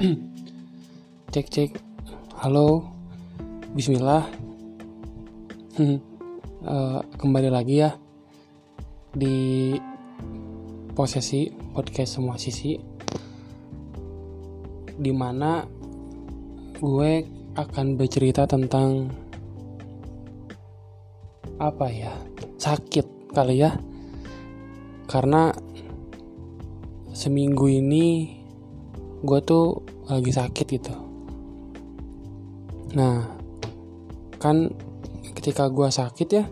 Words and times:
cek 1.32 1.46
cek. 1.52 1.70
Halo. 2.40 2.88
Bismillah. 3.76 4.24
Uh, 5.76 7.04
kembali 7.20 7.52
lagi 7.52 7.84
ya 7.84 7.92
di 9.12 9.76
posisi 10.96 11.52
podcast 11.52 12.16
semua 12.16 12.40
sisi 12.40 12.80
di 14.96 15.12
mana 15.12 15.68
gue 16.80 17.12
akan 17.60 17.86
bercerita 18.00 18.48
tentang 18.48 19.04
apa 21.60 21.86
ya 21.92 22.16
sakit 22.56 23.36
kali 23.36 23.68
ya. 23.68 23.76
Karena 25.04 25.52
seminggu 27.12 27.68
ini 27.68 28.40
gue 29.20 29.40
tuh 29.44 29.89
lagi 30.10 30.34
sakit 30.34 30.66
gitu. 30.66 30.94
Nah 32.98 33.30
kan 34.42 34.72
ketika 35.38 35.70
gue 35.70 35.88
sakit 35.88 36.28
ya 36.28 36.44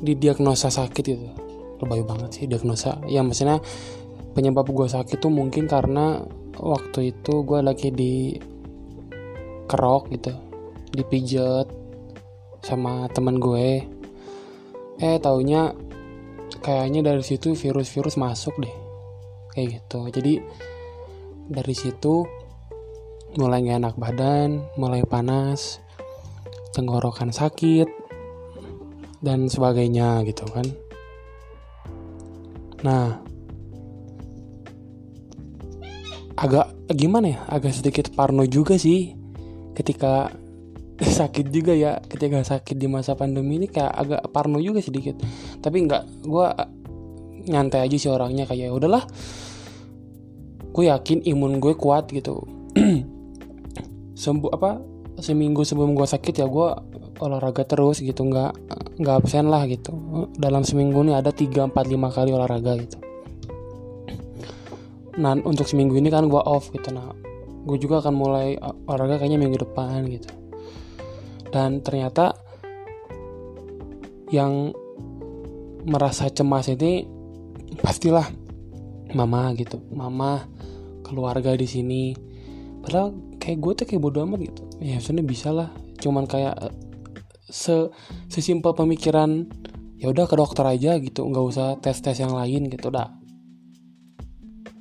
didiagnosa 0.00 0.72
sakit 0.72 1.04
gitu. 1.04 1.28
Lebay 1.76 2.02
banget 2.08 2.30
sih 2.32 2.44
diagnosa. 2.48 2.98
Ya 3.04 3.20
maksudnya 3.20 3.60
penyebab 4.32 4.68
gue 4.68 4.88
sakit 4.88 5.20
tuh 5.20 5.32
mungkin 5.32 5.68
karena 5.68 6.24
waktu 6.56 7.12
itu 7.12 7.44
gue 7.44 7.60
lagi 7.60 7.92
di 7.92 8.36
kerok 9.66 10.08
gitu 10.14 10.32
dipijet 10.96 11.68
sama 12.64 13.06
temen 13.12 13.36
gue. 13.36 13.84
Eh 14.96 15.16
taunya 15.20 15.76
kayaknya 16.64 17.12
dari 17.12 17.20
situ 17.20 17.52
virus-virus 17.52 18.16
masuk 18.16 18.56
deh. 18.56 18.72
Kayak 19.52 19.84
gitu. 19.84 20.00
Jadi 20.08 20.32
dari 21.46 21.74
situ 21.74 22.26
mulai 23.36 23.62
gak 23.62 23.78
enak 23.84 23.96
badan 24.00 24.64
mulai 24.80 25.04
panas 25.04 25.78
tenggorokan 26.72 27.32
sakit 27.32 27.88
dan 29.24 29.48
sebagainya 29.48 30.24
gitu 30.28 30.44
kan. 30.52 30.66
Nah 32.84 33.06
agak 36.36 36.68
gimana 36.92 37.26
ya 37.32 37.40
agak 37.48 37.72
sedikit 37.72 38.12
parno 38.12 38.44
juga 38.44 38.76
sih 38.76 39.16
ketika 39.72 40.28
sakit 41.20 41.48
juga 41.48 41.72
ya 41.72 42.00
ketika 42.04 42.44
sakit 42.44 42.76
di 42.76 42.88
masa 42.88 43.16
pandemi 43.16 43.56
ini 43.60 43.68
kayak 43.68 43.92
agak 43.92 44.22
parno 44.32 44.60
juga 44.60 44.84
sedikit. 44.84 45.16
Tapi 45.60 45.76
nggak 45.88 46.02
gue 46.28 46.46
nyantai 47.46 47.86
aja 47.86 47.96
sih 47.96 48.10
orangnya 48.10 48.44
kayak 48.44 48.68
ya 48.68 48.72
udahlah 48.74 49.04
gue 50.76 50.92
yakin 50.92 51.24
imun 51.24 51.56
gue 51.56 51.72
kuat 51.72 52.12
gitu. 52.12 52.44
Sembuh 54.22 54.52
apa 54.52 54.76
seminggu 55.16 55.64
sebelum 55.64 55.96
gue 55.96 56.04
sakit 56.04 56.44
ya 56.44 56.44
gue 56.44 56.68
olahraga 57.16 57.64
terus 57.64 58.04
gitu 58.04 58.28
nggak 58.28 58.52
nggak 59.00 59.14
absen 59.16 59.48
lah 59.48 59.64
gitu. 59.64 59.96
Dalam 60.36 60.68
seminggu 60.68 61.00
ini 61.00 61.16
ada 61.16 61.32
3, 61.32 61.72
4, 61.72 61.72
5 61.72 62.16
kali 62.16 62.30
olahraga 62.36 62.76
gitu. 62.76 62.98
Nah 65.16 65.32
untuk 65.40 65.64
seminggu 65.64 65.96
ini 65.96 66.12
kan 66.12 66.28
gue 66.28 66.42
off 66.44 66.68
gitu. 66.68 66.92
Nah 66.92 67.08
gue 67.64 67.76
juga 67.80 68.04
akan 68.04 68.12
mulai 68.12 68.60
olahraga 68.60 69.24
kayaknya 69.24 69.40
minggu 69.40 69.64
depan 69.64 70.04
gitu. 70.12 70.28
Dan 71.48 71.80
ternyata 71.80 72.36
yang 74.28 74.76
merasa 75.88 76.28
cemas 76.28 76.68
ini 76.68 77.08
pastilah 77.80 78.45
mama 79.14 79.54
gitu 79.54 79.78
mama 79.94 80.50
keluarga 81.06 81.54
di 81.54 81.70
sini. 81.70 82.18
Padahal 82.82 83.38
kayak 83.38 83.58
gue 83.62 83.72
tuh 83.78 83.86
kayak 83.86 84.02
bodo 84.02 84.18
amat 84.26 84.42
gitu. 84.42 84.62
Ya 84.82 84.98
sebenarnya 84.98 85.26
bisa 85.30 85.48
lah. 85.54 85.70
Cuman 86.02 86.26
kayak 86.26 86.74
se 87.46 87.94
sesimpel 88.26 88.74
pemikiran 88.74 89.46
ya 90.02 90.10
udah 90.10 90.26
ke 90.26 90.34
dokter 90.34 90.66
aja 90.66 90.98
gitu. 90.98 91.22
Nggak 91.22 91.46
usah 91.46 91.78
tes 91.78 91.94
tes 92.02 92.18
yang 92.18 92.34
lain 92.34 92.66
gitu 92.66 92.90
dah. 92.90 93.14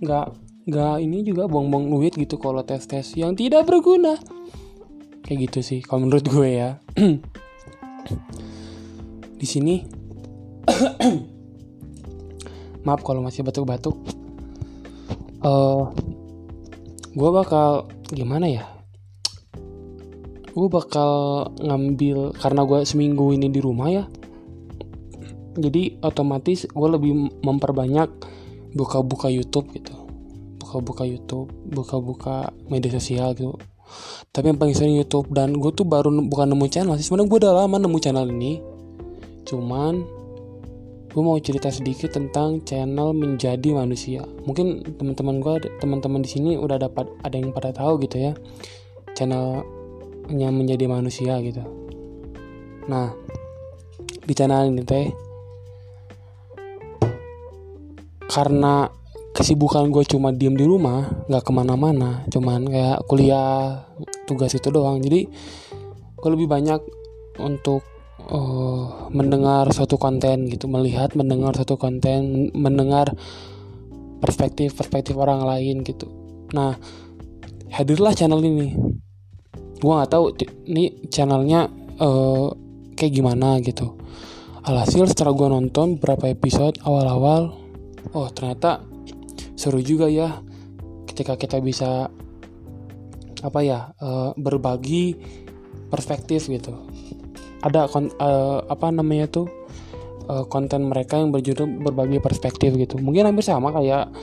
Nggak 0.01 0.33
nggak 0.66 0.95
ini 1.05 1.22
juga 1.22 1.45
buang-buang 1.45 1.94
duit 1.94 2.17
gitu 2.17 2.41
kalau 2.41 2.66
tes 2.66 2.81
tes 2.89 3.05
yang 3.13 3.38
tidak 3.38 3.69
berguna. 3.69 4.17
Kayak 5.25 5.49
gitu 5.49 5.59
sih 5.61 5.79
kalau 5.85 6.09
menurut 6.09 6.25
gue 6.25 6.49
ya. 6.49 6.81
Di 9.41 9.45
sini 9.45 9.85
maaf 12.85 13.01
kalau 13.01 13.25
masih 13.25 13.41
batuk-batuk 13.41 13.97
uh, 15.45 15.94
gue 17.13 17.29
bakal 17.29 17.88
gimana 18.09 18.50
ya? 18.50 18.66
Gue 20.56 20.67
bakal 20.72 21.45
ngambil 21.61 22.33
karena 22.41 22.66
gue 22.66 22.79
seminggu 22.88 23.31
ini 23.35 23.53
di 23.53 23.59
rumah 23.61 23.91
ya 23.94 24.05
jadi 25.55 25.95
otomatis 26.03 26.67
gue 26.67 26.89
lebih 26.91 27.31
memperbanyak 27.39 28.11
buka-buka 28.75 29.31
YouTube 29.31 29.72
gitu. 29.72 29.95
Buka-buka 30.59 31.07
YouTube 31.07 31.47
buka-buka 31.72 32.51
media 32.67 32.91
sosial 32.91 33.31
gitu. 33.34 33.55
Tapi 34.35 34.51
yang 34.51 34.59
paling 34.59 34.75
sering 34.75 34.95
YouTube 35.00 35.31
dan 35.31 35.55
gue 35.55 35.72
tuh 35.72 35.88
baru 35.88 36.11
bukan 36.11 36.51
nemu 36.51 36.66
channel 36.67 36.95
sih. 37.00 37.07
Sebenarnya 37.07 37.29
gue 37.31 37.39
udah 37.47 37.53
lama 37.55 37.75
nemu 37.79 37.97
channel 38.03 38.28
ini. 38.28 38.59
Cuman 39.47 40.03
gue 41.15 41.23
mau 41.23 41.39
cerita 41.39 41.71
sedikit 41.71 42.11
tentang 42.11 42.59
channel 42.67 43.15
menjadi 43.15 43.71
manusia. 43.71 44.27
Mungkin 44.43 44.99
teman-teman 44.99 45.39
gue 45.39 45.55
teman-teman 45.79 46.19
di 46.19 46.27
sini 46.27 46.51
udah 46.59 46.75
dapat 46.75 47.07
ada 47.23 47.39
yang 47.39 47.55
pada 47.55 47.71
tahu 47.71 48.03
gitu 48.03 48.19
ya 48.19 48.35
channelnya 49.15 50.51
menjadi 50.51 50.91
manusia 50.91 51.39
gitu. 51.39 51.63
Nah 52.91 53.15
di 54.27 54.33
channel 54.35 54.67
ini 54.67 54.83
teh 54.83 55.07
karena 58.27 58.91
kesibukan 59.31 59.87
gue 59.95 60.03
cuma 60.03 60.35
diem 60.35 60.59
di 60.59 60.67
rumah 60.67 61.07
nggak 61.31 61.43
ke 61.47 61.51
mana-mana 61.55 62.27
cuman 62.27 62.67
kayak 62.67 62.99
kuliah 63.07 63.87
tugas 64.27 64.51
itu 64.51 64.67
doang. 64.67 64.99
Jadi 64.99 65.31
gue 66.19 66.29
lebih 66.35 66.51
banyak 66.51 66.83
untuk 67.39 67.94
uh, 68.29 69.09
mendengar 69.13 69.69
suatu 69.73 69.97
konten 69.97 70.49
gitu 70.49 70.65
melihat 70.69 71.13
mendengar 71.13 71.53
suatu 71.57 71.77
konten 71.77 72.49
mendengar 72.53 73.13
perspektif 74.21 74.73
perspektif 74.73 75.13
orang 75.17 75.45
lain 75.45 75.85
gitu. 75.85 76.09
Nah 76.53 76.77
hadirlah 77.73 78.13
channel 78.15 78.41
ini. 78.41 78.73
Gue 79.75 79.91
nggak 79.91 80.11
tahu 80.11 80.25
ini 80.69 81.09
channelnya 81.11 81.67
uh, 81.99 82.49
kayak 82.95 83.13
gimana 83.13 83.59
gitu. 83.61 83.97
Alhasil 84.65 85.05
setelah 85.05 85.33
gue 85.37 85.49
nonton 85.51 86.01
beberapa 86.01 86.25
episode 86.31 86.81
awal-awal 86.81 87.53
oh 88.13 88.29
ternyata 88.33 88.81
seru 89.57 89.81
juga 89.81 90.09
ya. 90.09 90.41
Ketika 91.05 91.39
kita 91.39 91.63
bisa 91.63 92.11
apa 93.45 93.59
ya 93.61 93.93
uh, 94.01 94.33
berbagi 94.35 95.15
perspektif 95.91 96.49
gitu 96.49 96.84
ada 97.65 97.89
uh, 97.89 98.61
apa 98.69 98.93
namanya 98.93 99.25
tuh 99.41 99.49
uh, 100.29 100.45
konten 100.45 100.85
mereka 100.85 101.17
yang 101.17 101.33
berjudul 101.33 101.81
berbagi 101.81 102.21
perspektif 102.21 102.77
gitu. 102.77 103.01
Mungkin 103.01 103.25
hampir 103.25 103.41
sama 103.41 103.73
kayak 103.73 104.13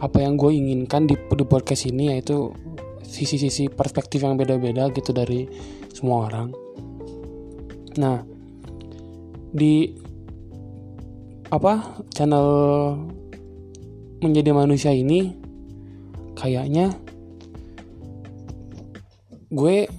apa 0.00 0.18
yang 0.20 0.36
gue 0.36 0.52
inginkan 0.52 1.08
di, 1.08 1.16
di 1.16 1.44
podcast 1.48 1.88
ini 1.88 2.12
yaitu 2.12 2.52
sisi-sisi 3.04 3.72
perspektif 3.72 4.20
yang 4.20 4.36
beda-beda 4.36 4.92
gitu 4.92 5.16
dari 5.16 5.48
semua 5.96 6.28
orang. 6.28 6.52
Nah 7.96 8.20
di 9.50 9.96
apa 11.50 12.04
channel 12.14 12.46
menjadi 14.22 14.54
manusia 14.54 14.92
ini 14.94 15.34
kayaknya 16.38 16.94
gue 19.50 19.90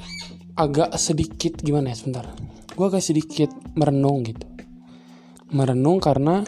agak 0.56 0.96
sedikit 0.96 1.60
gimana 1.60 1.92
ya 1.92 2.00
sebentar 2.00 2.26
gue 2.72 2.86
agak 2.88 3.04
sedikit 3.04 3.52
merenung 3.76 4.24
gitu 4.24 4.48
merenung 5.52 6.00
karena 6.00 6.48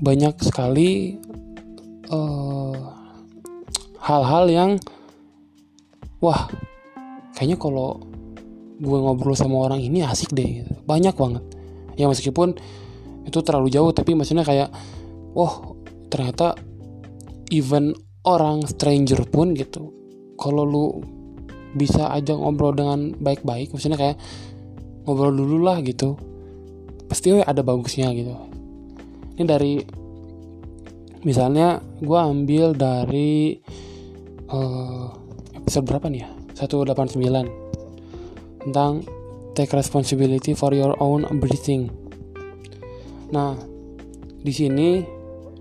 banyak 0.00 0.36
sekali 0.44 1.16
hal-hal 4.04 4.44
uh, 4.48 4.52
yang 4.52 4.70
wah 6.20 6.48
kayaknya 7.32 7.56
kalau 7.56 8.00
gue 8.80 8.98
ngobrol 8.98 9.36
sama 9.38 9.64
orang 9.64 9.80
ini 9.80 10.04
asik 10.04 10.34
deh 10.34 10.64
gitu. 10.64 10.72
banyak 10.84 11.14
banget 11.16 11.44
ya 11.96 12.10
meskipun 12.10 12.58
itu 13.24 13.38
terlalu 13.40 13.72
jauh 13.72 13.90
tapi 13.94 14.12
maksudnya 14.12 14.44
kayak 14.44 14.68
wah 15.32 15.72
ternyata 16.12 16.58
even 17.48 17.96
orang 18.24 18.64
stranger 18.68 19.24
pun 19.28 19.56
gitu 19.56 19.92
kalau 20.36 20.64
lu 20.64 20.86
bisa 21.74 22.10
aja 22.12 22.36
ngobrol 22.36 22.74
dengan 22.76 23.14
baik-baik 23.18 23.74
maksudnya 23.74 23.98
kayak 23.98 24.16
ngobrol 25.04 25.36
dulu 25.36 25.64
lah 25.64 25.80
gitu. 25.84 26.16
Pasti 27.08 27.36
ada 27.36 27.60
bagusnya 27.60 28.08
gitu. 28.16 28.32
Ini 29.36 29.44
dari 29.44 29.72
misalnya 31.24 31.80
gue 32.00 32.18
ambil 32.18 32.76
dari 32.76 33.56
uh, 34.52 35.08
episode 35.56 35.88
berapa 35.88 36.08
nih 36.08 36.20
ya? 36.24 36.30
189 36.54 37.20
tentang 38.64 39.04
take 39.52 39.72
responsibility 39.76 40.56
for 40.56 40.72
your 40.72 40.96
own 40.98 41.28
breathing. 41.38 41.92
Nah 43.32 43.56
di 44.44 44.52
sini 44.52 45.00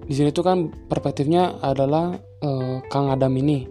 di 0.04 0.14
sini 0.14 0.36
tuh 0.36 0.44
kan 0.44 0.68
perspektifnya 0.88 1.64
adalah 1.64 2.12
uh, 2.44 2.84
Kang 2.92 3.08
Adam 3.08 3.32
ini 3.40 3.64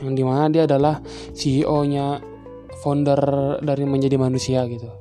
yang 0.00 0.14
di 0.14 0.22
mana 0.24 0.48
dia 0.48 0.64
adalah 0.64 1.02
CEO-nya 1.34 2.22
founder 2.80 3.20
dari 3.60 3.84
menjadi 3.84 4.16
manusia 4.16 4.64
gitu 4.70 4.99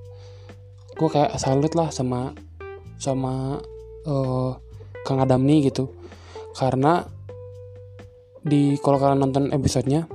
gue 0.99 1.07
kayak 1.07 1.39
salut 1.39 1.71
lah 1.79 1.87
sama 1.95 2.35
sama 2.99 3.55
uh, 4.03 4.51
Kang 5.07 5.23
Adam 5.23 5.47
nih 5.47 5.71
gitu. 5.71 5.95
Karena 6.51 7.07
di 8.43 8.75
kalau 8.83 8.99
kalian 8.99 9.23
nonton 9.23 9.55
episodenya 9.55 10.11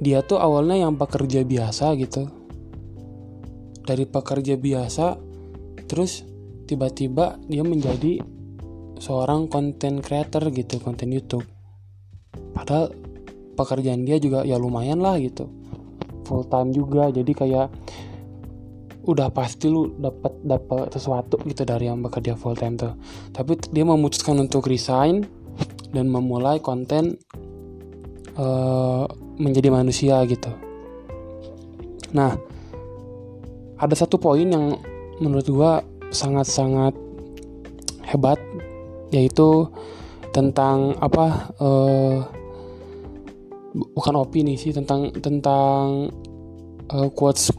dia 0.00 0.20
tuh 0.20 0.36
awalnya 0.36 0.84
yang 0.84 1.00
pekerja 1.00 1.40
biasa 1.40 1.96
gitu. 1.96 2.28
Dari 3.80 4.04
pekerja 4.04 4.60
biasa 4.60 5.16
terus 5.88 6.20
tiba-tiba 6.68 7.40
dia 7.48 7.64
menjadi 7.64 8.20
seorang 9.00 9.48
konten 9.48 10.04
creator 10.04 10.52
gitu 10.52 10.76
konten 10.84 11.16
YouTube. 11.16 11.48
Padahal 12.52 12.92
pekerjaan 13.56 14.04
dia 14.04 14.20
juga 14.20 14.44
ya 14.44 14.60
lumayan 14.60 15.00
lah 15.00 15.16
gitu. 15.16 15.48
Full 16.28 16.44
time 16.52 16.76
juga 16.76 17.08
jadi 17.08 17.32
kayak 17.32 17.68
udah 19.10 19.34
pasti 19.34 19.66
lu 19.66 19.90
dapat 19.98 20.38
dapat 20.46 20.94
sesuatu 20.94 21.42
gitu 21.42 21.66
dari 21.66 21.90
yang 21.90 21.98
bekerja 21.98 22.38
full 22.38 22.54
time 22.54 22.78
tuh. 22.78 22.94
Tapi 23.34 23.58
dia 23.74 23.82
memutuskan 23.82 24.38
untuk 24.38 24.70
resign 24.70 25.26
dan 25.90 26.06
memulai 26.06 26.62
konten 26.62 27.18
uh, 28.38 29.04
menjadi 29.36 29.68
manusia 29.74 30.22
gitu. 30.30 30.54
Nah 32.14 32.38
ada 33.80 33.94
satu 33.98 34.20
poin 34.22 34.46
yang 34.46 34.78
menurut 35.18 35.46
gua 35.50 35.82
sangat-sangat 36.14 36.94
hebat 38.06 38.38
yaitu 39.10 39.66
tentang 40.30 40.94
apa 41.02 41.50
uh, 41.58 42.18
bukan 43.74 44.14
opini 44.18 44.54
sih 44.54 44.70
tentang 44.70 45.10
tentang 45.18 46.10
uh, 46.90 47.08
quotes 47.14 47.50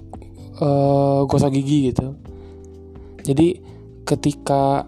uh, 0.62 1.26
gosok 1.26 1.52
gigi 1.58 1.92
gitu. 1.92 2.16
Jadi 3.22 3.62
ketika 4.06 4.86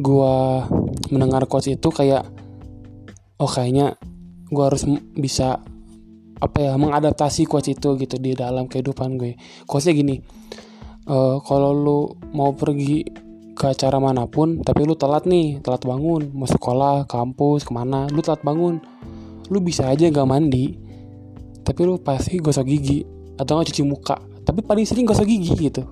gua 0.00 0.68
mendengar 1.08 1.48
quotes 1.48 1.72
itu 1.72 1.88
kayak 1.88 2.24
oh 3.40 3.48
kayaknya 3.48 3.96
gua 4.52 4.72
harus 4.72 4.84
bisa 5.16 5.60
apa 6.38 6.58
ya 6.62 6.72
mengadaptasi 6.78 7.44
quotes 7.44 7.76
itu 7.76 7.98
gitu 7.98 8.16
di 8.16 8.32
dalam 8.34 8.70
kehidupan 8.70 9.18
gue. 9.18 9.34
Quotesnya 9.66 9.94
gini 9.96 10.16
uh, 11.08 11.36
kalau 11.42 11.72
lu 11.72 12.00
mau 12.36 12.54
pergi 12.54 13.02
ke 13.58 13.64
acara 13.74 13.98
mana 13.98 14.30
pun 14.30 14.62
tapi 14.62 14.86
lu 14.86 14.94
telat 14.94 15.26
nih 15.26 15.58
telat 15.64 15.82
bangun 15.82 16.30
mau 16.30 16.46
sekolah 16.46 17.10
kampus 17.10 17.66
ke 17.66 17.74
mana 17.74 18.06
lu 18.14 18.22
telat 18.22 18.44
bangun 18.46 18.78
lu 19.50 19.58
bisa 19.58 19.90
aja 19.90 20.06
nggak 20.06 20.28
mandi 20.28 20.78
tapi 21.66 21.82
lu 21.82 21.98
pasti 21.98 22.38
gosok 22.38 22.68
gigi 22.70 23.02
atau 23.34 23.58
nggak 23.58 23.74
cuci 23.74 23.82
muka 23.82 24.16
tapi 24.48 24.64
paling 24.64 24.88
sering 24.88 25.04
gosok 25.04 25.28
gigi 25.28 25.68
gitu. 25.68 25.84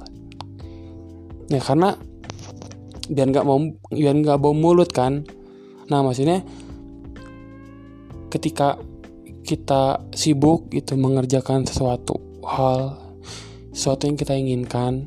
Ya 1.52 1.60
karena 1.60 1.92
biar 3.12 3.28
nggak 3.28 3.44
mau 3.44 3.60
biar 3.92 4.16
nggak 4.16 4.40
bau 4.40 4.56
mulut 4.56 4.88
kan. 4.96 5.28
Nah 5.92 6.00
maksudnya 6.00 6.40
ketika 8.32 8.80
kita 9.44 10.08
sibuk 10.16 10.72
itu 10.72 10.96
mengerjakan 10.96 11.68
sesuatu 11.68 12.16
hal 12.48 12.96
sesuatu 13.76 14.08
yang 14.08 14.16
kita 14.16 14.32
inginkan 14.32 15.04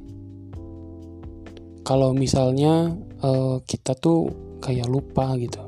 kalau 1.81 2.13
misalnya 2.13 2.93
uh, 3.25 3.57
kita 3.65 3.97
tuh 3.97 4.29
kayak 4.61 4.85
lupa 4.85 5.33
gitu. 5.41 5.65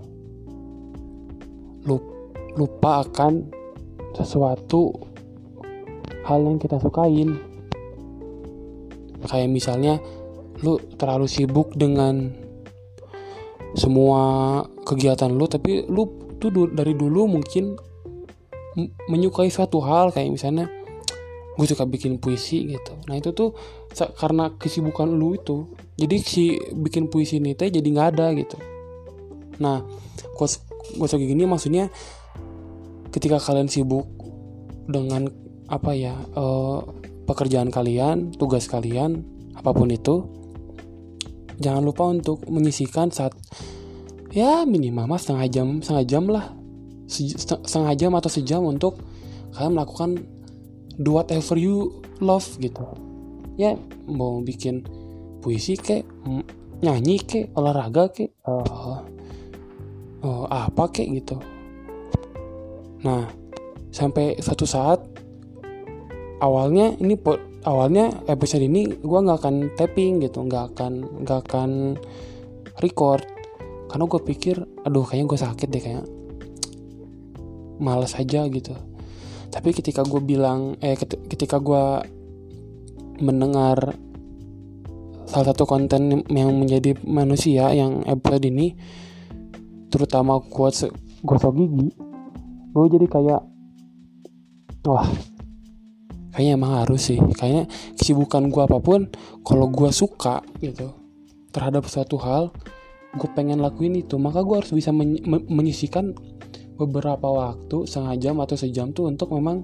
Lupa 2.62 3.02
akan 3.02 3.50
sesuatu 4.14 4.94
hal 6.30 6.46
yang 6.46 6.62
kita 6.62 6.78
sukain 6.78 7.51
kayak 9.26 9.50
misalnya 9.50 10.02
lu 10.62 10.78
terlalu 10.98 11.26
sibuk 11.26 11.74
dengan 11.74 12.34
semua 13.72 14.62
kegiatan 14.84 15.32
lu 15.32 15.48
tapi 15.48 15.88
lu 15.88 16.36
tuh 16.42 16.70
dari 16.74 16.98
dulu 16.98 17.30
mungkin 17.40 17.78
menyukai 19.08 19.52
suatu 19.52 19.84
hal. 19.84 20.10
Kayak 20.16 20.32
misalnya 20.34 20.66
gue 21.56 21.68
suka 21.68 21.86
bikin 21.86 22.18
puisi 22.18 22.66
gitu. 22.72 22.98
Nah 23.06 23.20
itu 23.20 23.36
tuh 23.36 23.54
karena 24.18 24.56
kesibukan 24.56 25.06
lu 25.12 25.36
itu 25.36 25.68
jadi 26.00 26.16
si 26.18 26.58
bikin 26.72 27.12
puisi 27.12 27.38
ini 27.38 27.54
teh 27.54 27.70
jadi 27.70 27.84
nggak 27.86 28.10
ada 28.18 28.32
gitu. 28.34 28.58
Nah 29.60 29.84
kos 30.34 30.64
gosok 30.98 31.22
gigi 31.22 31.38
ini 31.38 31.46
maksudnya 31.46 31.92
ketika 33.12 33.38
kalian 33.38 33.68
sibuk 33.70 34.08
dengan 34.90 35.28
apa 35.70 35.92
ya 35.94 36.16
uh, 36.36 36.82
pekerjaan 37.32 37.72
kalian 37.72 38.36
tugas 38.36 38.68
kalian 38.68 39.24
apa 39.56 39.72
pun 39.72 39.88
itu 39.88 40.28
jangan 41.64 41.88
lupa 41.88 42.12
untuk 42.12 42.44
menyisikan 42.52 43.08
saat 43.08 43.32
ya 44.36 44.68
minimal 44.68 45.08
mas 45.08 45.24
setengah 45.24 45.48
jam 45.48 45.68
setengah 45.80 46.06
jam 46.08 46.26
lah. 46.28 46.46
Setengah 47.12 47.92
jam 48.00 48.16
atau 48.16 48.32
sejam 48.32 48.64
untuk 48.64 49.04
kalian 49.52 49.76
melakukan 49.76 50.24
do 50.96 51.20
whatever 51.20 51.60
you 51.60 52.00
love 52.24 52.48
gitu. 52.64 52.88
Ya 53.60 53.76
mau 54.08 54.40
bikin 54.40 54.88
puisi 55.44 55.76
ke 55.76 56.08
nyanyi 56.80 57.20
ke 57.20 57.52
olahraga 57.52 58.08
ke 58.16 58.32
uh, 58.48 59.04
uh, 60.24 60.46
apa 60.48 60.88
ke 60.88 61.04
gitu. 61.04 61.36
Nah 63.04 63.28
sampai 63.92 64.40
satu 64.40 64.64
saat 64.64 65.04
awalnya 66.42 66.98
ini 66.98 67.16
awalnya 67.64 68.10
episode 68.26 68.66
ini 68.66 68.90
gue 68.90 69.20
nggak 69.22 69.38
akan 69.38 69.56
tapping 69.78 70.20
gitu 70.26 70.42
nggak 70.42 70.74
akan 70.76 70.94
nggak 71.24 71.40
akan 71.48 71.70
record. 72.82 73.24
Karena 73.88 74.06
gue 74.08 74.22
pikir 74.24 74.56
aduh 74.84 75.06
kayaknya 75.06 75.28
gue 75.30 75.40
sakit 75.40 75.68
deh 75.70 75.84
kayak 75.84 76.06
males 77.78 78.18
aja 78.18 78.50
gitu. 78.50 78.74
Tapi 79.52 79.70
ketika 79.76 80.02
gue 80.02 80.22
bilang 80.24 80.76
eh 80.82 80.98
ketika 81.00 81.62
gue 81.62 81.86
mendengar 83.22 83.94
salah 85.32 85.54
satu 85.54 85.64
konten 85.64 86.28
yang 86.28 86.52
menjadi 86.58 86.98
manusia 87.08 87.72
yang 87.72 88.04
episode 88.04 88.44
ini 88.44 88.76
terutama 89.88 90.44
quotes 90.44 90.88
gosok 91.24 91.56
gigi 91.56 91.88
gue 92.72 92.86
jadi 92.88 93.08
kayak 93.08 93.42
wah 94.88 95.08
kayaknya 96.32 96.54
emang 96.58 96.74
harus 96.84 97.12
sih. 97.12 97.20
Kayaknya 97.20 97.68
kesibukan 98.00 98.48
gue 98.48 98.62
apa 98.64 98.80
pun 98.80 99.08
kalau 99.44 99.68
gue 99.68 99.92
suka 99.92 100.42
gitu 100.64 100.96
terhadap 101.52 101.88
suatu 101.88 102.16
hal 102.20 102.52
gue 103.16 103.30
pengen 103.36 103.60
lakuin 103.60 104.00
itu. 104.00 104.16
Maka 104.16 104.42
gue 104.42 104.56
harus 104.64 104.72
bisa 104.72 104.96
men 104.96 105.20
menyisikan 105.28 106.16
beberapa 106.80 107.28
waktu 107.30 107.86
setengah 107.86 108.16
jam 108.18 108.36
atau 108.40 108.56
sejam 108.58 108.90
tuh 108.96 109.12
untuk 109.12 109.30
memang 109.36 109.62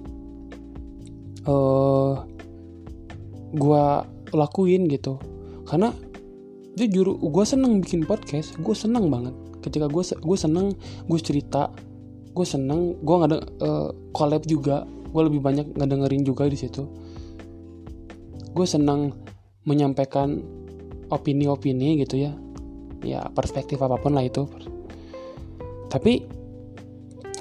uh, 1.47 1.51
eh, 1.51 2.13
gue 3.55 3.83
lakuin 4.35 4.91
gitu. 4.91 5.17
Karena 5.67 5.91
jujur 6.77 7.17
gue 7.17 7.45
seneng 7.47 7.81
bikin 7.81 8.05
podcast 8.05 8.59
gue 8.59 8.75
seneng 8.75 9.07
banget. 9.07 9.33
Ketika 9.63 9.87
gue 9.89 10.03
gue 10.03 10.37
seneng 10.37 10.75
gue 11.09 11.19
cerita 11.23 11.71
gue 12.37 12.45
seneng 12.45 12.93
gue 13.01 13.15
nggak 13.17 13.29
ada 13.33 13.39
uh, 13.65 13.89
collab 14.13 14.45
juga 14.45 14.85
gue 15.17 15.23
lebih 15.33 15.41
banyak 15.41 15.73
ngedengerin 15.73 16.21
juga 16.21 16.45
di 16.45 16.53
situ. 16.53 16.85
Gue 18.53 18.69
seneng 18.69 19.17
menyampaikan 19.65 20.37
opini-opini 21.09 21.97
gitu 22.05 22.21
ya. 22.21 22.37
Ya 23.01 23.25
perspektif 23.33 23.81
apa 23.81 23.97
pun 23.97 24.13
lah 24.13 24.21
itu. 24.21 24.45
Tapi 25.89 26.21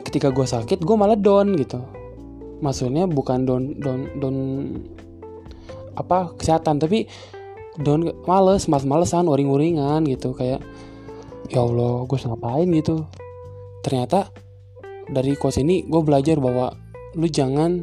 ketika 0.08 0.32
gue 0.32 0.48
sakit 0.48 0.80
gue 0.80 0.96
malah 0.96 1.20
down 1.20 1.52
gitu. 1.60 1.84
Maksudnya 2.64 3.04
bukan 3.04 3.44
down 3.44 3.76
down 3.76 4.00
down 4.16 4.36
apa 6.00 6.32
kesehatan 6.40 6.80
tapi 6.80 7.04
down 7.76 8.08
males 8.24 8.64
males 8.72 8.88
malesan 8.88 9.28
uring 9.28 9.52
uringan 9.52 10.08
gitu. 10.08 10.32
Kayak 10.32 10.64
ya 11.52 11.60
allah 11.60 12.08
gue 12.08 12.16
ngapain? 12.16 12.72
gitu. 12.72 13.04
Ternyata 13.84 14.32
dari 15.12 15.36
kos 15.36 15.60
ini 15.60 15.84
gue 15.84 16.00
belajar 16.00 16.40
bahwa 16.40 16.85
lu 17.16 17.26
jangan 17.32 17.80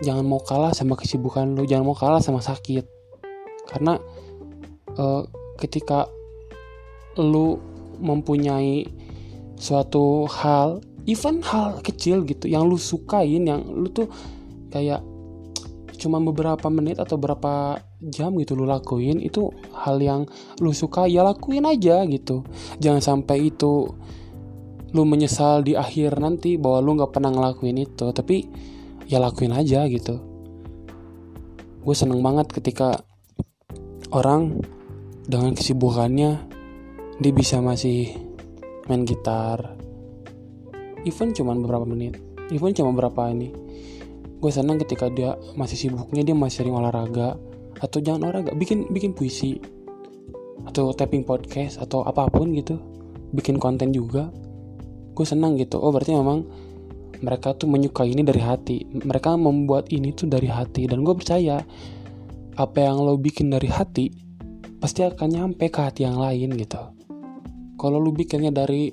jangan 0.00 0.22
mau 0.22 0.38
kalah 0.38 0.70
sama 0.70 0.94
kesibukan 0.94 1.58
lu 1.58 1.66
jangan 1.66 1.84
mau 1.90 1.98
kalah 1.98 2.22
sama 2.22 2.38
sakit. 2.38 2.86
Karena 3.66 3.98
uh, 4.94 5.22
ketika 5.58 6.06
lu 7.18 7.58
mempunyai 7.98 8.86
suatu 9.56 10.28
hal 10.28 10.84
even 11.08 11.40
hal 11.40 11.80
kecil 11.80 12.22
gitu 12.28 12.46
yang 12.46 12.68
lu 12.68 12.76
sukain 12.76 13.48
yang 13.48 13.64
lu 13.64 13.88
tuh 13.88 14.06
kayak 14.68 15.00
cuma 15.96 16.20
beberapa 16.20 16.68
menit 16.68 17.00
atau 17.00 17.16
berapa 17.16 17.80
jam 18.04 18.36
gitu 18.36 18.52
lu 18.52 18.68
lakuin 18.68 19.16
itu 19.24 19.48
hal 19.72 19.96
yang 19.96 20.28
lu 20.60 20.76
suka 20.76 21.08
ya 21.08 21.24
lakuin 21.24 21.64
aja 21.64 22.04
gitu. 22.04 22.44
Jangan 22.78 23.00
sampai 23.00 23.48
itu 23.48 23.90
lu 24.94 25.02
menyesal 25.02 25.66
di 25.66 25.74
akhir 25.74 26.22
nanti 26.22 26.54
bahwa 26.60 26.78
lu 26.82 26.90
nggak 27.00 27.12
pernah 27.14 27.30
ngelakuin 27.34 27.82
itu 27.82 28.06
tapi 28.14 28.46
ya 29.10 29.18
lakuin 29.18 29.54
aja 29.54 29.86
gitu. 29.90 30.18
Gue 31.82 31.94
seneng 31.94 32.22
banget 32.22 32.50
ketika 32.50 33.02
orang 34.14 34.62
dengan 35.26 35.54
kesibukannya 35.54 36.30
dia 37.18 37.32
bisa 37.34 37.58
masih 37.58 38.14
main 38.86 39.02
gitar 39.02 39.74
even 41.02 41.34
cuma 41.34 41.54
beberapa 41.58 41.82
menit 41.82 42.18
even 42.54 42.74
cuma 42.74 42.94
berapa 42.94 43.30
ini. 43.34 43.50
Gue 44.36 44.52
senang 44.52 44.78
ketika 44.78 45.08
dia 45.10 45.34
masih 45.56 45.88
sibuknya 45.88 46.22
dia 46.22 46.36
masih 46.36 46.62
sering 46.62 46.76
olahraga 46.76 47.34
atau 47.80 47.98
jangan 47.98 48.30
olahraga 48.30 48.52
bikin 48.54 48.86
bikin 48.92 49.16
puisi 49.16 49.58
atau 50.68 50.92
tapping 50.92 51.24
podcast 51.24 51.80
atau 51.80 52.04
apa 52.04 52.28
pun 52.28 52.52
gitu 52.52 52.76
bikin 53.32 53.56
konten 53.56 53.90
juga 53.90 54.28
gue 55.16 55.26
senang 55.26 55.56
gitu. 55.56 55.80
Oh 55.80 55.88
berarti 55.88 56.12
memang 56.12 56.44
mereka 57.24 57.56
tuh 57.56 57.72
menyukai 57.72 58.12
ini 58.12 58.20
dari 58.20 58.44
hati. 58.44 58.84
Mereka 58.84 59.40
membuat 59.40 59.88
ini 59.88 60.12
tuh 60.12 60.28
dari 60.28 60.52
hati. 60.52 60.84
Dan 60.84 61.00
gue 61.00 61.16
percaya 61.16 61.64
apa 62.56 62.78
yang 62.78 63.00
lo 63.00 63.16
bikin 63.16 63.48
dari 63.48 63.72
hati 63.72 64.12
pasti 64.76 65.00
akan 65.00 65.28
nyampe 65.32 65.72
ke 65.72 65.80
hati 65.80 66.04
yang 66.04 66.20
lain 66.20 66.52
gitu. 66.52 66.92
Kalau 67.80 67.96
lo 67.96 68.12
bikinnya 68.12 68.52
dari 68.52 68.92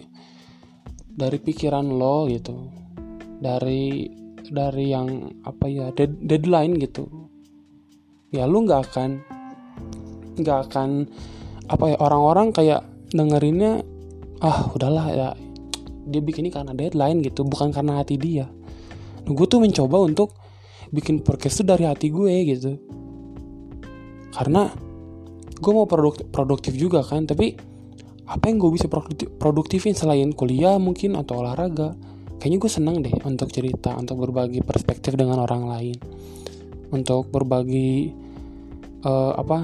dari 1.13 1.37
pikiran 1.37 1.85
lo 1.93 2.25
gitu 2.31 2.55
dari 3.37 4.09
dari 4.49 4.85
yang 4.91 5.29
apa 5.45 5.69
ya 5.69 5.93
dead, 5.93 6.19
deadline 6.25 6.75
gitu 6.81 7.05
ya 8.33 8.49
lu 8.49 8.65
nggak 8.65 8.81
akan 8.89 9.21
nggak 10.41 10.59
akan 10.69 11.05
apa 11.69 11.85
ya 11.93 11.97
orang-orang 12.01 12.49
kayak 12.49 12.81
dengerinnya 13.13 13.85
ah 14.41 14.73
udahlah 14.73 15.07
ya 15.13 15.29
dia 16.03 16.21
bikin 16.23 16.47
ini 16.47 16.51
karena 16.51 16.75
deadline 16.75 17.23
gitu 17.23 17.47
bukan 17.47 17.71
karena 17.71 18.03
hati 18.03 18.19
dia. 18.19 18.47
Nah, 19.23 19.31
gue 19.31 19.47
tuh 19.47 19.63
mencoba 19.63 20.03
untuk 20.03 20.35
bikin 20.91 21.23
podcast 21.23 21.63
tuh 21.63 21.67
dari 21.67 21.87
hati 21.87 22.11
gue 22.11 22.33
gitu. 22.43 22.71
Karena 24.33 24.67
gue 25.53 25.71
mau 25.71 25.87
produktif, 25.87 26.27
produktif 26.29 26.73
juga 26.75 27.05
kan 27.05 27.23
tapi 27.23 27.55
apa 28.23 28.47
yang 28.47 28.57
gue 28.59 28.71
bisa 28.71 28.87
produktif, 28.87 29.27
produktifin 29.35 29.95
selain 29.95 30.31
kuliah 30.31 30.79
mungkin 30.79 31.15
atau 31.19 31.43
olahraga? 31.43 31.95
Kayaknya 32.39 32.57
gue 32.59 32.71
seneng 32.71 32.95
deh 32.99 33.15
untuk 33.23 33.51
cerita 33.55 33.95
untuk 33.95 34.19
berbagi 34.27 34.59
perspektif 34.63 35.15
dengan 35.15 35.43
orang 35.43 35.63
lain. 35.67 35.97
Untuk 36.91 37.31
berbagi 37.31 38.11
uh, 39.07 39.33
apa 39.37 39.59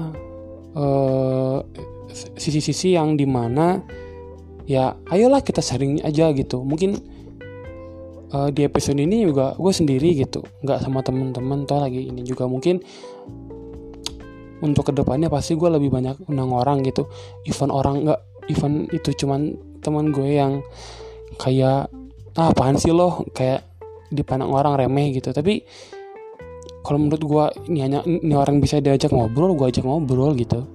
sisi 2.10 2.62
sisi-sisi 2.62 2.94
yang 2.94 3.18
di 3.18 3.26
mana 3.26 3.82
ya 4.70 4.94
ayolah 5.10 5.42
kita 5.42 5.58
sharing 5.58 5.98
aja 6.06 6.30
gitu. 6.30 6.62
Mungkin 6.62 6.94
uh, 8.30 8.48
di 8.54 8.62
episode 8.62 9.02
ini 9.02 9.26
juga 9.26 9.58
gue 9.58 9.72
sendiri 9.74 10.14
gitu 10.14 10.46
nggak 10.62 10.86
sama 10.86 11.02
temen-temen 11.02 11.66
toh 11.66 11.82
lagi 11.82 12.06
ini 12.06 12.22
juga 12.22 12.46
mungkin 12.46 12.78
untuk 14.60 14.86
ke 14.86 14.92
depannya 14.94 15.32
pasti 15.32 15.56
gue 15.58 15.66
lebih 15.66 15.90
banyak 15.90 16.30
undang 16.30 16.54
orang 16.54 16.86
gitu. 16.86 17.10
Event 17.48 17.72
orang 17.74 18.06
nggak 18.06 18.20
event 18.52 18.86
itu 18.94 19.10
cuman 19.24 19.58
teman 19.82 20.14
gue 20.14 20.38
yang 20.38 20.62
kayak 21.40 21.90
ah 22.38 22.48
apaan 22.52 22.78
sih 22.78 22.94
lo? 22.94 23.26
Kayak 23.34 23.66
dipandang 24.12 24.52
orang 24.52 24.76
remeh 24.78 25.16
gitu. 25.16 25.32
Tapi 25.32 25.64
kalau 26.84 27.00
menurut 27.00 27.24
gue 27.24 27.44
ini 27.72 27.80
hanya 27.82 28.04
ini 28.04 28.36
orang 28.36 28.60
bisa 28.60 28.84
diajak 28.84 29.10
ngobrol 29.10 29.56
gue 29.56 29.66
ajak 29.72 29.82
ngobrol 29.82 30.36
gitu. 30.36 30.68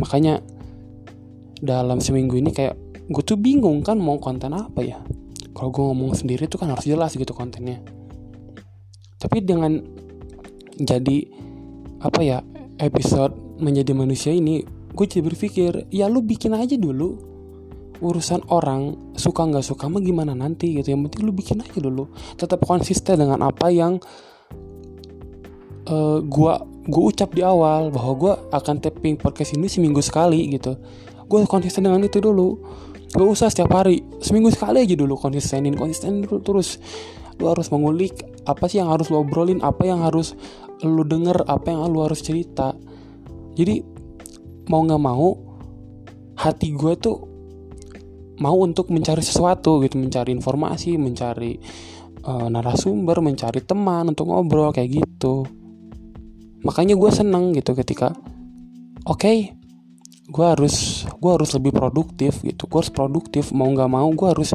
Makanya 0.00 0.40
dalam 1.62 2.02
seminggu 2.02 2.34
ini 2.34 2.50
kayak 2.50 2.74
gue 3.06 3.22
tuh 3.22 3.38
bingung 3.38 3.86
kan 3.86 3.94
mau 3.96 4.18
konten 4.18 4.50
apa 4.50 4.82
ya? 4.82 4.98
Kalau 5.54 5.70
gue 5.70 5.84
ngomong 5.94 6.18
sendiri 6.18 6.50
tuh 6.50 6.58
kan 6.58 6.74
harus 6.74 6.82
jelas 6.82 7.14
gitu 7.14 7.30
kontennya. 7.30 7.78
Tapi 9.22 9.38
dengan 9.46 9.78
jadi 10.74 11.30
apa 12.02 12.20
ya 12.26 12.42
episode 12.82 13.62
menjadi 13.62 13.94
manusia 13.94 14.34
ini 14.34 14.66
gue 14.92 15.06
jadi 15.06 15.22
berpikir 15.22 15.86
ya 15.94 16.10
lu 16.10 16.26
bikin 16.26 16.58
aja 16.58 16.74
dulu 16.74 17.30
urusan 18.02 18.42
orang 18.50 19.14
suka 19.14 19.46
nggak 19.46 19.62
suka 19.62 19.86
mah 19.86 20.02
gimana 20.02 20.34
nanti? 20.34 20.74
Gitu. 20.74 20.90
Yang 20.90 21.14
penting 21.14 21.22
lu 21.30 21.32
bikin 21.32 21.62
aja 21.62 21.78
dulu. 21.78 22.10
Tetap 22.34 22.66
konsisten 22.66 23.22
dengan 23.22 23.46
apa 23.46 23.70
yang 23.70 24.02
uh, 25.86 26.18
gua 26.26 26.66
gue 26.82 27.02
ucap 27.14 27.30
di 27.30 27.46
awal 27.46 27.94
bahwa 27.94 28.12
gue 28.18 28.34
akan 28.50 28.82
tapping 28.82 29.14
podcast 29.14 29.54
ini 29.54 29.70
seminggu 29.70 30.02
sekali 30.02 30.50
gitu 30.50 30.74
gue 31.32 31.48
konsisten 31.48 31.88
dengan 31.88 32.04
itu 32.04 32.20
dulu. 32.20 32.60
Gak 33.12 33.24
usah 33.24 33.48
setiap 33.48 33.72
hari 33.72 34.04
seminggu 34.20 34.52
sekali 34.52 34.84
aja 34.84 34.92
dulu 34.92 35.16
konsistenin 35.16 35.72
konsisten 35.72 36.28
dulu 36.28 36.44
terus. 36.44 36.76
Lu 37.40 37.48
harus 37.48 37.72
mengulik 37.72 38.20
apa 38.44 38.68
sih 38.68 38.84
yang 38.84 38.92
harus 38.92 39.08
lo 39.08 39.24
obrolin 39.24 39.64
apa 39.64 39.88
yang 39.88 40.04
harus 40.04 40.36
lu 40.84 41.00
denger 41.08 41.48
apa 41.48 41.72
yang 41.72 41.88
lu 41.88 42.04
harus 42.04 42.20
cerita. 42.20 42.76
Jadi 43.56 43.80
mau 44.68 44.84
nggak 44.84 45.00
mau 45.00 45.32
hati 46.36 46.68
gue 46.76 46.92
tuh 47.00 47.16
mau 48.40 48.56
untuk 48.60 48.92
mencari 48.92 49.22
sesuatu 49.24 49.78
gitu 49.84 49.96
mencari 50.00 50.34
informasi 50.34 50.98
mencari 50.98 51.54
uh, 52.26 52.48
narasumber 52.50 53.22
mencari 53.22 53.62
teman 53.64 54.12
untuk 54.12 54.28
ngobrol 54.28 54.72
kayak 54.74 55.00
gitu. 55.00 55.46
Makanya 56.62 56.94
gue 56.94 57.10
seneng 57.10 57.54
gitu 57.56 57.74
ketika 57.78 58.14
oke 59.06 59.18
okay, 59.18 59.54
gue 60.28 60.46
harus 60.46 61.02
gue 61.06 61.30
harus 61.30 61.50
lebih 61.58 61.74
produktif 61.74 62.42
gitu. 62.46 62.70
Gue 62.70 62.78
harus 62.84 62.94
produktif 62.94 63.50
mau 63.50 63.66
nggak 63.66 63.90
mau 63.90 64.08
gue 64.12 64.28
harus 64.28 64.50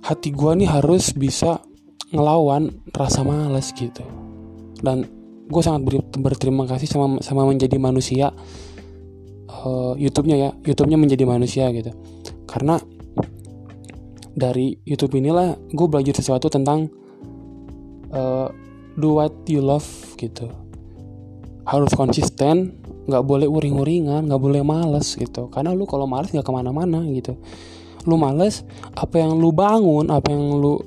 hati 0.00 0.32
gue 0.32 0.52
nih 0.64 0.68
harus 0.68 1.12
bisa 1.12 1.60
ngelawan 2.10 2.72
rasa 2.94 3.20
males 3.20 3.70
gitu. 3.76 4.02
Dan 4.80 5.04
gue 5.50 5.62
sangat 5.62 5.82
ber, 5.84 5.94
berterima 6.18 6.64
kasih 6.64 6.88
sama 6.88 7.20
sama 7.20 7.44
menjadi 7.44 7.76
manusia 7.76 8.32
uh, 9.50 9.92
YouTube-nya 10.00 10.36
ya. 10.36 10.50
YouTube-nya 10.64 10.96
menjadi 10.96 11.24
manusia 11.28 11.68
gitu. 11.76 11.92
Karena 12.48 12.80
dari 14.32 14.78
YouTube 14.88 15.20
inilah 15.20 15.58
gue 15.68 15.86
belajar 15.90 16.16
sesuatu 16.16 16.48
tentang 16.48 16.88
uh, 18.14 18.48
do 18.96 19.20
what 19.20 19.34
you 19.44 19.60
love 19.60 19.86
gitu. 20.16 20.48
Harus 21.68 21.92
konsisten 21.94 22.79
nggak 23.08 23.24
boleh 23.24 23.48
uring-uringan 23.48 24.28
nggak 24.28 24.40
boleh 24.40 24.60
males 24.64 25.16
gitu. 25.16 25.48
Karena 25.48 25.72
lu 25.72 25.88
kalau 25.88 26.04
males 26.04 26.32
nggak 26.32 26.44
ke 26.44 26.52
mana-mana 26.52 27.00
gitu. 27.08 27.36
Lu 28.08 28.16
males 28.16 28.64
apa 28.96 29.20
yang 29.20 29.36
lu 29.36 29.52
bangun 29.52 30.08
apa 30.08 30.32
yang 30.32 30.56
lu 30.60 30.80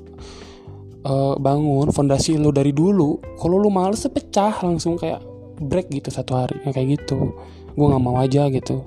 uh, 1.06 1.34
bangun 1.38 1.90
fondasi 1.94 2.34
lu 2.38 2.50
dari 2.50 2.74
dulu 2.74 3.22
kalau 3.38 3.58
lu 3.60 3.70
males 3.70 4.02
pecah 4.06 4.54
langsung 4.62 4.98
kayak 4.98 5.22
break 5.62 5.90
gitu 5.90 6.10
satu 6.10 6.34
hari 6.34 6.58
kayak 6.64 7.00
gitu. 7.00 7.34
Gue 7.74 7.86
nggak 7.90 8.02
mau 8.02 8.18
aja 8.18 8.50
gitu. 8.50 8.82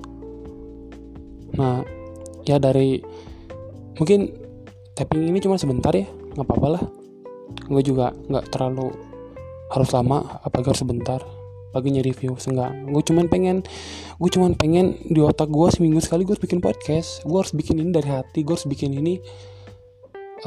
Nah 1.55 1.83
ya 2.47 2.59
dari 2.59 2.99
mungkin 3.99 4.31
tapping 4.95 5.27
ini 5.27 5.39
cuma 5.43 5.59
sebentar 5.59 5.91
ya 5.95 6.07
nggak 6.35 6.47
apa-apa 6.47 6.67
lah. 6.67 6.83
Gue 7.67 7.83
juga 7.83 8.11
nggak 8.11 8.51
terlalu 8.51 8.91
harus 9.67 9.89
lama 9.91 10.39
apa 10.43 10.63
harus 10.63 10.79
sebentar 10.79 11.19
lagi 11.77 11.93
nyari 11.93 12.11
review 12.11 12.33
enggak 12.33 12.71
gue 12.89 13.03
cuman 13.05 13.25
pengen 13.29 13.57
gue 14.17 14.29
cuman 14.33 14.57
pengen 14.57 14.97
di 15.05 15.21
otak 15.21 15.45
gue 15.53 15.67
seminggu 15.69 16.01
sekali 16.01 16.25
gue 16.25 16.33
harus 16.33 16.41
bikin 16.43 16.59
podcast. 16.59 17.21
Gue 17.21 17.37
harus 17.37 17.53
bikin 17.53 17.77
ini 17.77 17.93
dari 17.93 18.09
hati 18.09 18.41
gue 18.41 18.53
harus 18.53 18.65
bikin 18.65 18.97
ini 18.97 19.21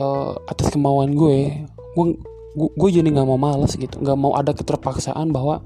uh, 0.03 0.35
atas 0.51 0.75
kemauan 0.75 1.15
gue. 1.15 1.67
Gue 1.95 2.19
gue 2.59 2.89
jadi 2.91 3.07
nggak 3.07 3.29
mau 3.31 3.39
males 3.39 3.79
gitu. 3.79 4.03
Nggak 4.03 4.19
mau 4.19 4.35
ada 4.35 4.51
keterpaksaan 4.51 5.31
bahwa 5.31 5.63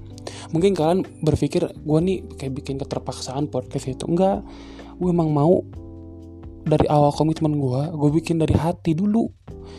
mungkin 0.53 0.77
kalian 0.77 1.01
berpikir 1.25 1.65
gue 1.65 1.99
nih 2.05 2.19
kayak 2.37 2.53
bikin 2.61 2.77
keterpaksaan 2.77 3.49
podcast 3.49 3.89
itu. 3.89 4.05
Enggak 4.05 4.45
gue 5.01 5.09
emang 5.09 5.33
mau 5.33 5.65
dari 6.65 6.89
awal 6.89 7.13
komitmen 7.13 7.61
gue 7.61 7.83
gue 7.93 8.11
bikin 8.21 8.37
dari 8.37 8.53
hati 8.53 8.93
dulu. 8.93 9.33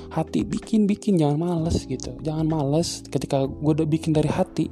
Hati 0.09 0.41
bikin 0.41 0.89
bikin 0.89 1.21
jangan 1.21 1.37
males 1.37 1.85
gitu. 1.85 2.17
Jangan 2.25 2.49
males 2.49 3.05
ketika 3.05 3.45
gue 3.45 3.71
udah 3.77 3.85
bikin 3.85 4.17
dari 4.17 4.33
hati 4.33 4.65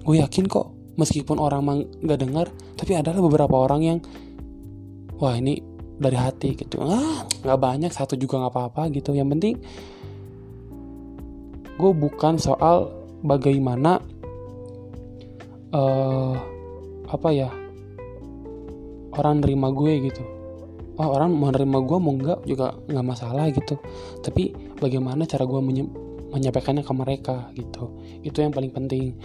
gue 0.00 0.16
yakin 0.20 0.44
kok 0.48 0.96
meskipun 0.96 1.36
orang 1.40 1.62
mang 1.64 1.80
nggak 2.00 2.20
dengar 2.20 2.46
tapi 2.76 2.96
adalah 2.96 3.20
beberapa 3.24 3.56
orang 3.56 3.80
yang 3.80 3.98
wah 5.20 5.36
ini 5.36 5.60
dari 6.00 6.16
hati 6.16 6.56
gitu. 6.56 6.80
Ah 6.80 7.28
nggak 7.44 7.60
banyak 7.60 7.92
satu 7.92 8.16
juga 8.16 8.40
nggak 8.40 8.52
apa-apa 8.56 8.82
gitu. 8.92 9.12
Yang 9.12 9.28
penting 9.36 9.54
gue 11.80 11.92
bukan 11.96 12.36
soal 12.36 12.92
bagaimana 13.24 14.00
uh, 15.72 16.34
apa 17.08 17.28
ya 17.32 17.48
orang 19.16 19.44
nerima 19.44 19.68
gue 19.72 19.92
gitu. 20.08 20.24
Oh, 21.00 21.16
orang 21.16 21.32
mau 21.32 21.48
nerima 21.48 21.80
gue 21.80 21.96
mau 21.96 22.12
enggak 22.12 22.44
juga 22.44 22.76
nggak 22.88 23.06
masalah 23.06 23.48
gitu. 23.48 23.80
Tapi 24.20 24.52
bagaimana 24.76 25.24
cara 25.24 25.48
gue 25.48 25.60
menye 25.64 25.84
menyampaikannya 26.30 26.84
ke 26.84 26.92
mereka 26.92 27.36
gitu. 27.56 27.96
Itu 28.20 28.44
yang 28.44 28.52
paling 28.52 28.72
penting 28.72 29.16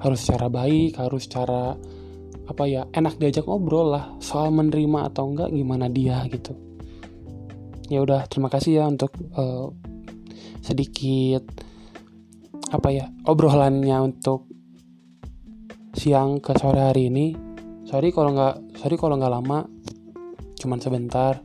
harus 0.00 0.18
secara 0.24 0.48
baik 0.48 0.96
harus 0.96 1.28
cara 1.28 1.76
apa 2.50 2.64
ya 2.66 2.88
enak 2.90 3.20
diajak 3.20 3.46
ngobrol 3.46 3.94
lah. 3.94 4.16
Soal 4.18 4.50
menerima 4.50 5.12
atau 5.12 5.30
enggak 5.30 5.54
gimana 5.54 5.86
dia 5.86 6.24
gitu. 6.26 6.56
Ya 7.86 8.02
udah 8.02 8.26
terima 8.26 8.50
kasih 8.50 8.82
ya 8.82 8.84
untuk 8.90 9.14
uh, 9.38 9.70
sedikit 10.64 11.46
apa 12.70 12.88
ya 12.94 13.10
obrolannya 13.26 13.98
untuk 13.98 14.46
siang 15.94 16.42
ke 16.42 16.54
sore 16.58 16.80
hari 16.82 17.10
ini. 17.10 17.34
Sorry 17.86 18.14
kalau 18.14 18.34
nggak 18.34 18.78
sorry 18.78 18.94
kalau 18.98 19.18
nggak 19.18 19.34
lama 19.34 19.66
cuman 20.58 20.78
sebentar. 20.82 21.42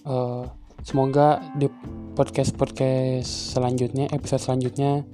Uh, 0.00 0.48
semoga 0.80 1.44
di 1.60 1.68
podcast 2.16 2.56
podcast 2.56 3.52
selanjutnya 3.52 4.08
episode 4.16 4.40
selanjutnya 4.40 5.04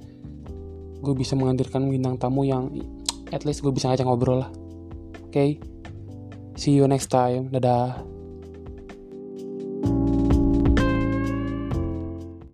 gue 1.01 1.13
bisa 1.13 1.37
menghadirkan 1.37 1.85
bintang 1.87 2.17
tamu 2.17 2.47
yang 2.47 2.73
at 3.29 3.43
least 3.43 3.61
gue 3.61 3.71
bisa 3.71 3.91
ngajak 3.91 4.05
ngobrol 4.07 4.45
lah. 4.45 4.51
Oke 5.27 5.31
okay? 5.31 5.49
see 6.57 6.73
you 6.73 6.89
next 6.89 7.13
time. 7.13 7.53
Dadah 7.53 8.01